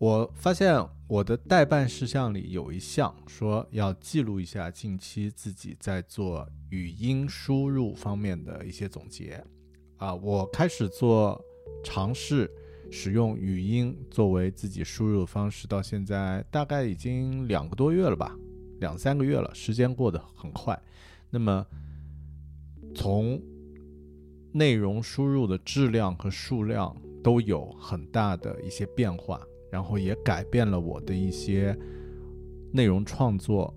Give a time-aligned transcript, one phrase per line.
[0.00, 9.44] 我发现我的代办事项里有一项说要记录一下近期自己在做语音输入方面的一些总结
[9.98, 11.38] 啊，我开始做
[11.84, 12.50] 尝试
[12.90, 18.34] 使用语音作为自己输入的方式，到现在大概已经两个多月了吧，
[18.78, 20.80] 两三个月了，时间过得很快。
[21.28, 21.66] 那么
[22.94, 23.38] 从
[24.50, 29.38] 内容输入的质量和数量都有很大的一些变化。
[29.70, 31.76] 然后也改变了我的一些
[32.72, 33.72] 内容创作、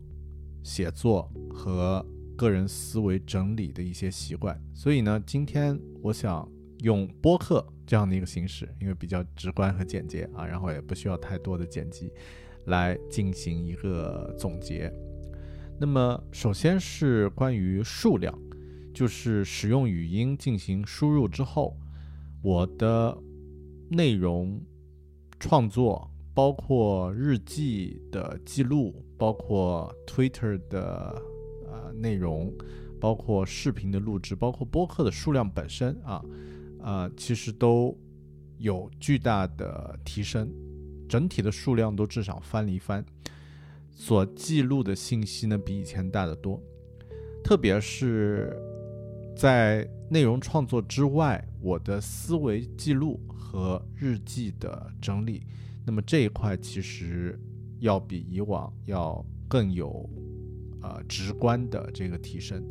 [0.63, 2.05] 写作和
[2.35, 4.59] 个人思维整理的一些习惯。
[4.73, 6.49] 所以呢，今天我想
[6.79, 12.11] 用播客这样的一个形式，因为比较直观和简洁啊，然后也不需要太多的剪辑，
[12.65, 14.91] 来进行一个总结。
[15.79, 18.37] 那么，首先是关于数量，
[18.93, 21.77] 就是使用语音进行输入之后，
[22.41, 23.17] 我的
[23.89, 24.61] 内容。
[25.43, 31.21] 创作包括日记的记录，包括 Twitter 的
[31.65, 32.49] 呃内容，
[32.97, 36.23] 包括视频的录制，包括播客的数量本身啊，
[36.79, 37.93] 呃，其实都
[38.57, 40.49] 有巨大的提升，
[41.09, 43.05] 整体的数量都至少翻了一番，
[43.91, 46.57] 所记录的信息呢比以前大得多，
[47.43, 48.57] 特别是
[49.35, 53.19] 在内容创作之外，我的思维记录。
[53.53, 55.45] 和日记的整理，
[55.85, 57.39] 那么这一块其实
[57.79, 60.09] 要比以往要更有
[60.81, 62.63] 呃直观的这个提升。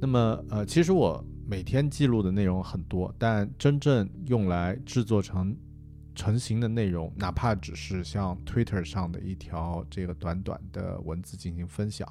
[0.00, 5.56] 那么呃，其实我每天记录的内容很多，但真正用来制作成
[6.14, 12.08] 成型的内容，哪怕只是像 Twitter 上的一条这个短短的文字进行分享，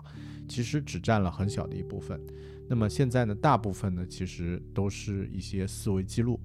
[0.50, 2.19] 其实只占了很小的一部分。
[2.68, 6.38] 那么现在呢，大部分呢其实都是一些思维记录。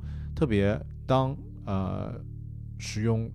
[0.43, 1.37] 特别当
[1.67, 2.21] 呃
[2.77, 3.31] 使用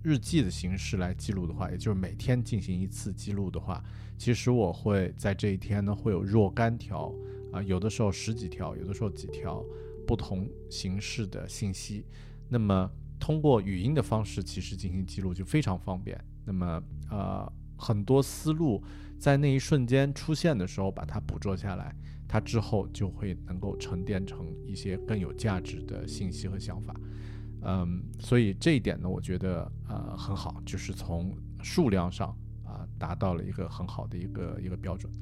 [0.00, 3.82] 日记的形式来记录的话，也就是每天进行一次记录的话，
[4.16, 7.12] 其实我会在这一天呢会有若干条
[7.52, 9.60] 啊，有的时候十几条，有的时候几条
[10.06, 12.06] 不同形式的信息。
[12.48, 12.88] 那么
[13.18, 16.16] 通过语音的方式，其实进行记录就非常方便。
[16.44, 16.80] 那么
[17.10, 18.80] 呃很多思路
[19.18, 21.92] 在那一瞬间出现的时候，把它捕捉下来。
[22.32, 26.98] 它之后就会能够沉淀成一些更有价值的信息和想法，
[27.60, 32.34] 嗯，所以这一点呢，我觉得呃很好，就是从数量上
[32.64, 35.12] 啊达到了一个很好的一个一个标准。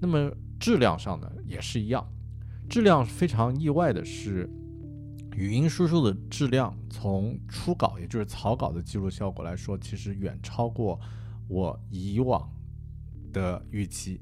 [0.00, 0.30] 那么
[0.60, 2.06] 质量上呢也是一样，
[2.70, 4.48] 质量非常意外的是，
[5.34, 10.96] 语音输入的质量从初稿也就是草稿的记录效果来说，其实远超过
[11.48, 12.48] 我以往
[13.32, 14.20] 的预期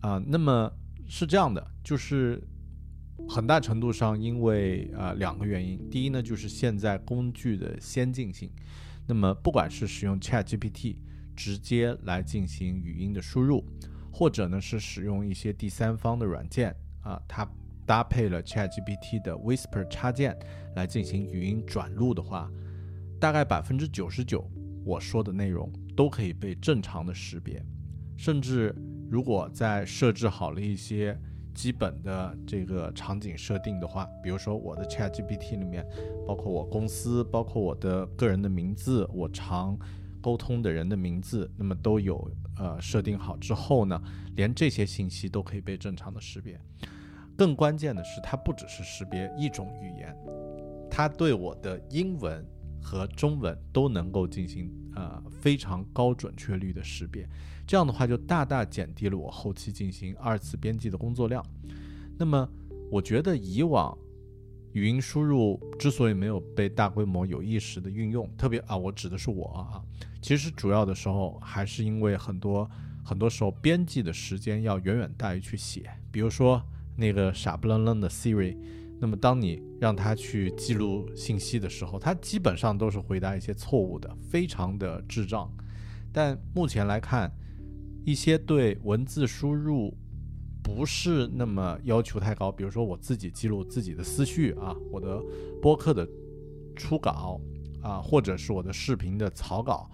[0.00, 0.20] 啊。
[0.26, 0.68] 那么
[1.06, 2.42] 是这样的，就是
[3.28, 8.50] 很大程度上因为呃两个原因，第一呢就是现在工具的先进性，
[9.06, 10.96] 那么不管是使用 ChatGPT
[11.34, 13.64] 直接来进行语音的输入。
[14.16, 17.44] 或者呢是使用一些第三方的软件啊，它
[17.84, 20.38] 搭配了 ChatGPT 的 Whisper 插件
[20.76, 22.48] 来进行语音转录的话，
[23.18, 24.48] 大概百分之九十九
[24.84, 27.60] 我说的内容都可以被正常的识别，
[28.16, 28.72] 甚至
[29.14, 31.16] 如果在设置好了一些
[31.54, 35.86] 基本的这个场景设定的话，比如说我的 ChatGPT 里面
[36.26, 39.78] 包括我公司，包括我的个人的名字，我常
[40.20, 42.28] 沟通的人的名字，那么都有。
[42.58, 44.02] 呃，设定好之后呢，
[44.34, 46.60] 连这些信息都可以被正常的识别。
[47.38, 50.12] 更关键的是，它不只是识别一种语言，
[50.90, 52.44] 它对我的英文
[52.84, 57.26] 和中文都能够进行呃非常高准确率的识别。
[57.66, 61.42] 这样的话，就大大减低了我后期进行二次编辑的工作量。
[62.18, 62.46] 那么，
[62.90, 63.96] 我觉得以往
[64.72, 69.82] 语音输入之所以没有被大规模有意识的运用，特别啊，我指的是我啊。
[70.20, 72.70] 其实主要的时候还是因为很多
[73.02, 75.90] 很多时候编辑的时间要远远大于去写。
[76.10, 76.62] 比如说
[76.96, 78.56] 那个傻不愣愣的 Siri，
[79.04, 85.54] 那么当你让他去记录信息的时候，他基本上都是回答一些错误的，非常的智障。
[86.10, 87.30] 但目前来看，
[88.02, 89.94] 一些对文字输入
[90.62, 95.22] 不是那么要求太高，比如说我自己记录自己的思绪啊，我的
[95.60, 96.08] 播客的
[96.74, 97.38] 初稿
[97.82, 99.90] 啊，或者是我的视频的草稿。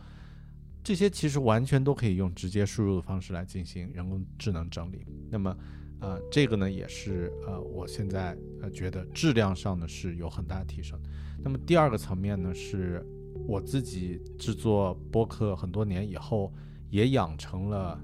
[0.85, 5.05] 这些其实完全都可以用直接输入的方式来进行人工智能整理。
[5.29, 5.53] 那么，
[6.01, 10.99] 呃，这个呢也是呃，我现在呃觉得质量上呢是有很大提升。
[11.43, 13.05] 那么第二个层面呢，是
[13.47, 16.53] 我自己制作播客很多年以后，
[16.89, 18.01] 也养成了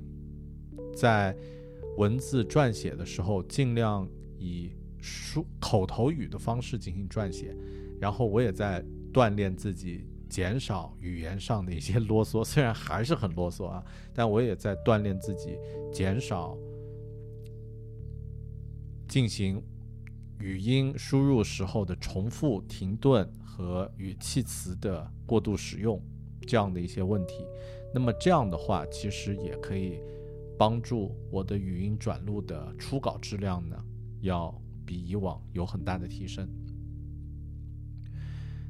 [0.94, 1.36] 在
[1.96, 4.08] 文字撰写的时候尽量
[4.38, 4.70] 以
[5.00, 7.56] 书口头语的方式进行撰写，
[8.00, 10.06] 然后我也在锻炼自己。
[10.28, 13.80] 减少语言上的一些 啰嗦，虽然还是很啰嗦啊，
[14.12, 15.56] 但我也在锻炼自己，
[15.92, 16.58] 减少
[19.08, 19.62] 进行
[20.38, 26.02] 语音输入时候的重复、停顿和语气词的过度使用
[26.46, 27.44] 这样的一些问题。
[27.94, 29.98] 那么这样的话，其实也可以
[30.58, 33.76] 帮助我的语音转录的初稿质量呢，
[34.20, 34.54] 要
[34.84, 36.48] 比以往有很大的提升。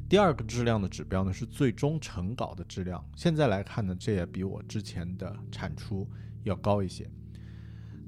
[0.08, 3.04] 第二个质量的指标呢是最终成稿的质量。
[3.16, 6.08] 现在来看呢，这也比我之前的产出
[6.44, 7.10] 要高一些。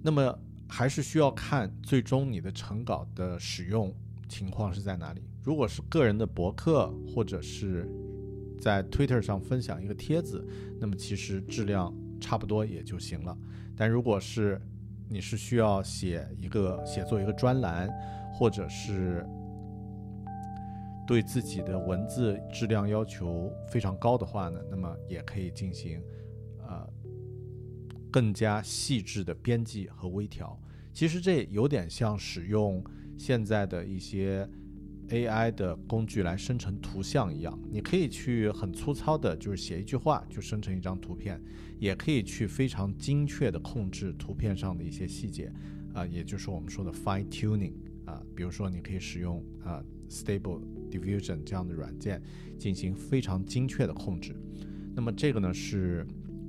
[0.00, 0.38] 那么
[0.68, 3.92] 还是需要看最终你的成稿的使用
[4.28, 5.22] 情况是在哪里。
[5.42, 7.88] 如果是个人的博客或者是
[8.60, 10.46] 在 Twitter 上分享一个帖子，
[10.78, 13.36] 那么其实质量差不多也就行了。
[13.74, 14.60] 但如果是
[15.08, 17.88] 你是需要写一个写作一个专栏，
[18.34, 19.26] 或者是
[21.06, 26.02] 对自己的文字质量要求非常高的话呢，那么也可以进行，
[28.10, 30.58] 更加细致的编辑和微调。
[30.92, 32.82] 其实这有点像使用
[33.16, 34.48] 现在的一些
[35.08, 37.58] AI 的工具来生成图像一样。
[37.70, 41.40] 你可以去很粗糙的，就是写一句话就生成一张图片，
[41.78, 45.52] 也可以去非常精确的控制图片上的一些细节，
[45.94, 47.74] 啊，也就是我们说的 fine tuning
[48.04, 48.22] 啊。
[48.34, 50.60] 比如说，你可以使用啊 Stable。
[50.88, 52.18] Diffusion 这样的软件
[52.58, 54.34] 进行非常精确的控制，
[54.96, 56.06] 那么这个呢是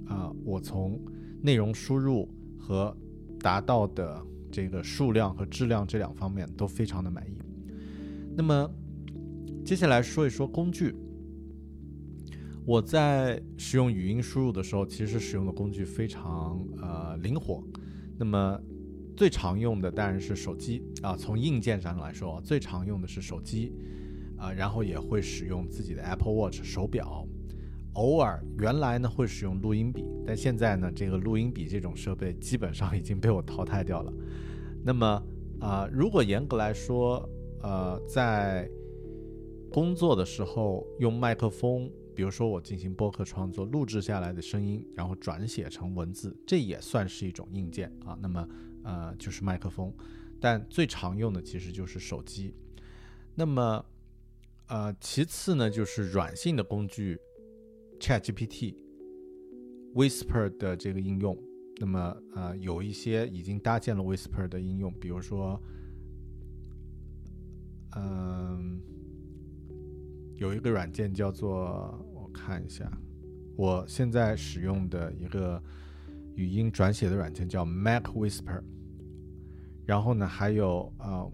[0.07, 0.97] 啊，我从
[1.41, 2.27] 内容输入
[2.57, 2.95] 和
[3.39, 7.37] 达到的这个数量和质量这两方面都非常的满意。
[8.35, 8.69] 那么
[9.65, 10.95] 接下来说一说工具，
[12.65, 17.63] 我在使用语音输入的时候，其实使用的工具非常呃灵活。
[18.17, 18.59] 那么
[19.15, 23.73] 最常用的当然是手机啊，从硬件上来说，最常用的是手机。
[24.37, 27.27] 啊，然后也会使用自己的 Apple Watch 手表，
[27.99, 34.13] 偶尔原来呢会使用录音笔，但现在呢这个录音笔这种设备基本上已经被我淘汰掉了。
[34.85, 35.21] 那么
[35.59, 37.29] 啊，如果严格来说，
[37.61, 38.69] 呃，在
[39.69, 48.17] 工作的时候用麦克风，比如说我进行播客创作，录制下来的声音，然后转写成文字，这也算是一种硬件啊。
[48.21, 48.47] 那么
[48.83, 49.93] 呃就是麦克风，
[50.39, 52.55] 但最常用的其实就是手机。
[53.35, 53.83] 那么
[54.67, 57.19] 呃，其次呢，就是软性的工具
[57.99, 58.75] ，ChatGPT、
[59.93, 61.37] Whisper 的这个应用。
[61.81, 65.57] 那么呃，有一些已经搭建了 Whisper 的应用，比如说，
[67.95, 68.81] 嗯，
[70.35, 72.91] 有一个软件叫做我看一下，
[73.55, 75.63] 我现在使用的一个
[76.35, 78.61] 语音转写的软件叫 Mac Whisper。
[79.85, 81.25] 然后呢，还有啊，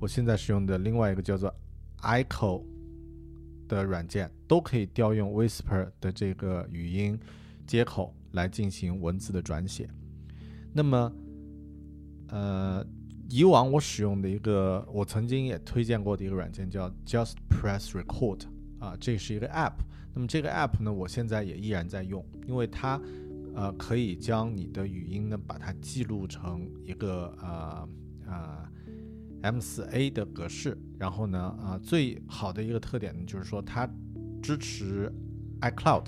[0.00, 1.52] 我现在使用的另外一个叫做
[1.98, 2.64] Echo
[3.68, 7.18] 的软件，都可以调用 Whisper 的这个语音
[7.66, 9.88] 接口来进行文字的转写。
[10.72, 11.12] 那么，
[12.28, 12.86] 呃，
[13.28, 18.42] 以往我使用的一个，我曾经也推荐过的一个软件叫 Just Press Record
[18.78, 19.74] 啊，这是一个 App。
[20.14, 23.00] 那么这个 App 呢，我现在也依然在用，因为它。
[23.56, 27.88] 呃，可以将你的语音呢，把它记录成一个呃
[28.26, 28.68] 呃
[29.44, 33.86] M4A 的格式，然后呢，啊，最好的一个特点呢，就是说它
[34.42, 35.12] 支持
[35.60, 36.06] iCloud，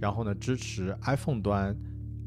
[0.00, 1.76] 然后呢，支持 iPhone 端、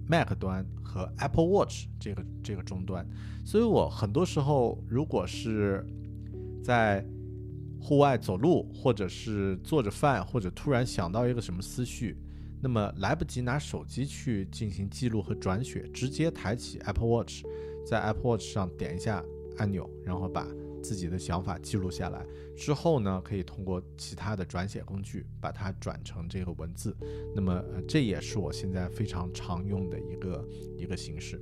[0.07, 3.03] Mac 端和 Apple Watch 这个这个终端，
[3.43, 5.83] 所以我很多时候如果是
[6.63, 7.03] 在
[7.79, 12.15] 户外走路，或者是做着饭，或者突然想到一个什么思绪。
[12.63, 17.43] 那么来不及拿手机去进行记录和转写，直接抬起 Apple Watch，
[17.83, 19.23] 在 Apple Watch 上点一下
[19.61, 20.47] 按钮，然后把
[20.81, 22.25] 自己的想法记录下来。
[22.57, 26.97] 之后呢，可以通过其他的转写工具把它转成这个文字。
[27.35, 30.47] 那么这也是我现在非常常用的一个
[30.79, 31.39] 一个形式。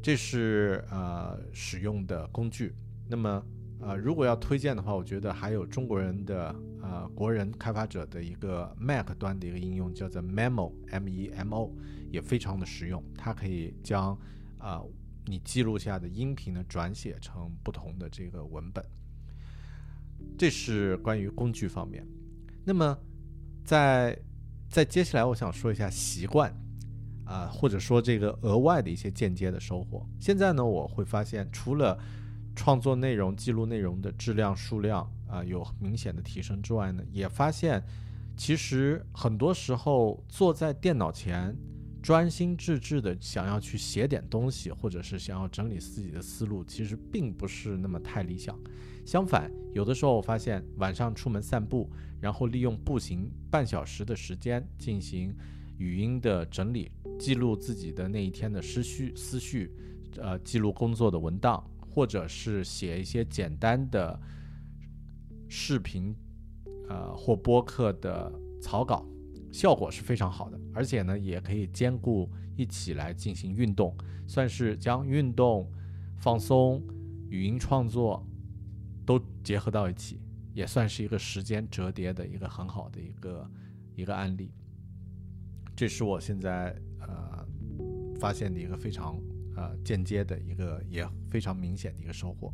[0.00, 2.72] 这是呃使用的工具。
[3.08, 3.42] 那么。
[3.78, 11.76] 呃，如果要推荐的话，我觉得还有中国人的呃国人开发者的一个 Mac 端的一个应用，叫做 Memo，M-E-M-O，
[12.10, 13.04] 也非常的实用。
[13.14, 14.18] 它可以将
[14.56, 14.82] 啊
[15.26, 18.84] 你记录下的音频呢转写成不同的这个文本。
[20.38, 22.06] 这是关于工具方面。
[22.64, 22.98] 那么
[23.64, 24.18] 在
[24.68, 26.52] 在接下来，我想说一下习惯
[27.24, 30.04] 啊，或者说这个额外的一些间接的收获。
[30.18, 31.98] 现在呢，我会发现除了
[32.54, 37.82] 创作内容、记录内容的质量、数量啊，有明显的提升之外呢，也发现，
[38.36, 41.56] 其实很多时候坐在电脑前，
[42.06, 48.56] 专心致志的想要去写点东西，或者是想要整理自己的思路，其实并不是那么太理想。
[49.04, 55.34] 相反，有的时候我发现晚上出门散步，然后利用步行半小时的时间进行
[55.78, 59.74] 语音的整理，记录自己的那一天的思绪、思绪，
[60.18, 61.68] 呃，记录工作的文档。
[61.90, 64.20] 或者是写一些简单的
[65.48, 66.14] 视频，
[66.88, 69.04] 呃或播客的草稿，
[69.52, 75.70] 效果是非常好的，而且呢也可以兼顾一起来进行运动，算是将运动、
[76.18, 76.82] 放松、
[77.28, 78.26] 语音创作
[79.04, 80.20] 都结合到一起，
[80.52, 83.50] 也算是一个时间折叠的一个很好的一个
[83.94, 84.52] 一个案例。
[85.74, 87.46] 这是我现在呃
[88.20, 89.18] 发现的一个非常。
[89.58, 92.52] 呃，间接的一个也非常明显的一个收获。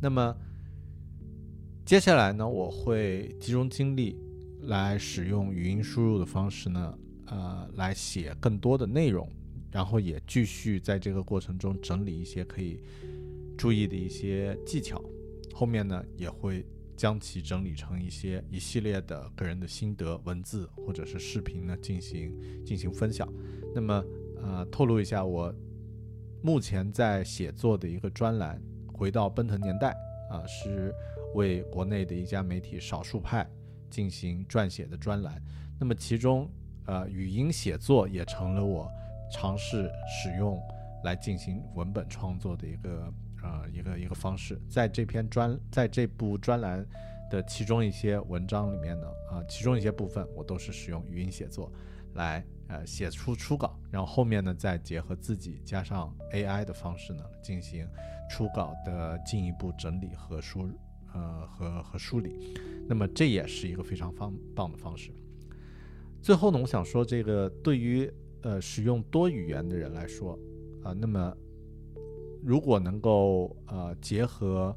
[0.00, 0.34] 那么
[1.84, 4.18] 接下来呢，我会集中精力
[4.66, 9.28] 来使用语音输入的方式呢，呃，来写更多的内容，
[9.70, 12.80] 然后也继续在这个过程中整理一些可以
[13.56, 15.02] 注意的一些技巧。
[15.52, 16.66] 后面呢，也会
[16.96, 23.32] 将其整理成一些一系列的个人的心得文字或者是视频呢，进行进行分享。
[23.74, 24.04] 那么
[24.42, 25.54] 呃，透露一下我。
[26.42, 29.96] 目前在写作的一个专栏，回到奔腾年代
[30.30, 30.94] 啊，是
[31.34, 33.50] 为国内的一家媒体少数派
[33.94, 35.40] 进行撰写的专栏。
[35.78, 36.50] 那么其中，
[36.86, 38.90] 呃，语音写作也成了我
[39.30, 40.60] 尝试使用
[41.04, 43.12] 来进行文本创作的一个
[43.44, 44.60] 呃一个一个方式。
[44.68, 46.84] 在这篇专在这部专栏
[47.30, 51.72] 的其中一些文章里面呢，啊，其中一些部分我都是使用语音写作
[52.14, 52.44] 来。
[52.66, 57.86] 呃，写出初稿，然后后面呢，再结合自己加上 AI 的方式呢，进行
[58.30, 60.74] 初稿的进一步整理和输入，
[61.14, 62.36] 呃，和和梳理。
[62.86, 65.10] 那么这也是一个非常方棒的方式。
[66.20, 68.10] 最后呢，我想说，这个对于
[68.42, 70.38] 呃使用多语言的人来说，
[70.82, 71.34] 啊，那么
[72.42, 74.76] 如果能够呃结合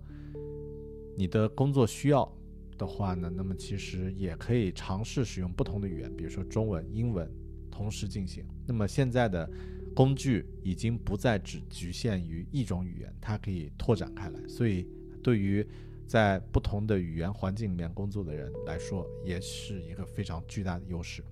[1.18, 2.32] 你的工作需要
[2.78, 7.30] 的话呢，那么其实也可以尝试使用不同的语言，比如说中文、英文。
[7.70, 9.48] 同时进行，那么现在的
[9.94, 14.48] 工具已经不再只局限于一种语言，它可以拓展开来。
[14.48, 14.88] 所以，
[15.22, 15.64] 对于
[16.08, 21.24] 在不同的语言环境里面工作的人来说，也是一个非常巨大的优势。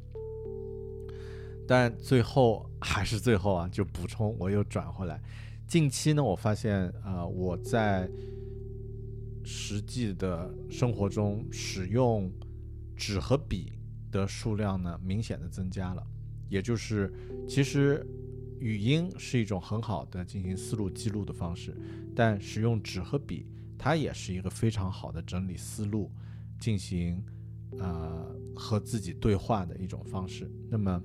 [1.68, 5.20] 但最后还是最后啊，就补充，我又转回来。
[5.68, 8.08] 近期呢，我发现啊，我在
[9.44, 12.32] 实际的生活中使用
[12.96, 13.72] 纸和笔。
[14.12, 16.02] 的数量呢明显的增加了。
[16.48, 17.14] 也就是，
[17.50, 18.08] 其实
[18.60, 21.76] 语音是一种很好的进行思路记录的方式，
[22.16, 23.46] 但使用纸和笔，
[23.86, 26.12] 它也是一个非常好的整理思路、
[26.60, 27.24] 进行
[27.78, 30.52] 呃和自己对话的一种方式。
[30.72, 31.04] 那么，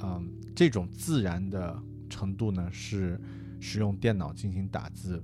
[0.00, 3.20] 嗯，这种自然的程度呢，是
[3.60, 5.22] 使用电脑进行打字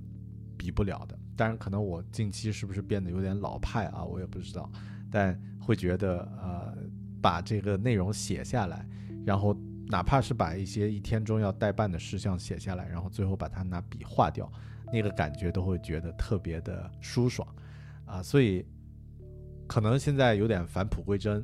[0.55, 1.17] 比不了的。
[1.35, 4.03] 当然，可能我近期是不是变得有点老派啊？
[4.03, 4.71] 我也不知道，
[5.09, 6.77] 但会觉得呃，
[7.19, 8.87] 把这个内容写下来。
[9.25, 9.57] 然后，
[9.87, 14.47] 哪怕是把一些一天中要代办的事项写下来，然后最后把它拿笔划掉，
[14.93, 17.47] 那个感觉都会觉得特别的舒爽，
[18.05, 18.63] 啊，所以
[19.67, 21.43] 可能现在有点返璞归真，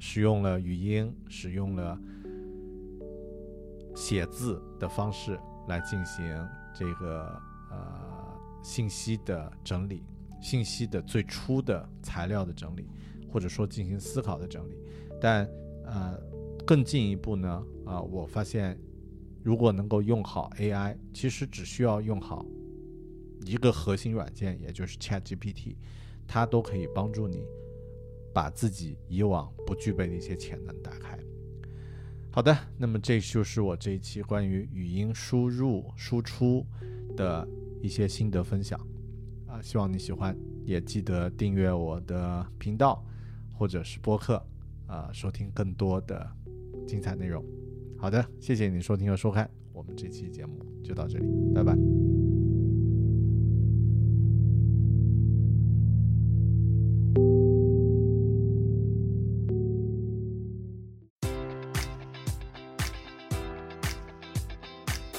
[0.00, 1.96] 使用了语音，使用了
[3.94, 6.26] 写字的方式来进行
[6.74, 10.02] 这个呃信息的整理，
[10.42, 12.90] 信息的最初的材料的整理，
[13.30, 14.76] 或者说进行思考的整理，
[15.20, 15.48] 但
[15.86, 16.20] 呃。
[16.66, 18.78] 更进一步呢，啊，我发现，
[19.48, 22.44] 如果能够用好 AI，其实只需要用好
[23.46, 25.74] 一个核心软件，也就是 ChatGPT，
[26.26, 27.46] 它都可以帮助你
[28.30, 31.18] 把自己以往不具备的一些潜能打开。
[32.30, 36.62] 好的，那么这就是我这一期关于语音输入输出
[37.16, 37.48] 的
[37.80, 38.78] 一些心得分享，
[39.46, 40.36] 啊，希望你喜欢，
[40.66, 43.02] 也记得订阅我的频道
[43.54, 44.46] 或者是播客，
[44.86, 46.34] 啊，收听更多的。
[46.86, 47.44] 精彩内容，
[47.98, 52.17] 好的，谢谢你收听和收看，我们这期节目就到这里，拜拜。